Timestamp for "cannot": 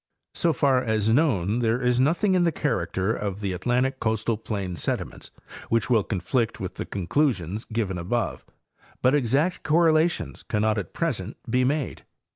10.41-10.79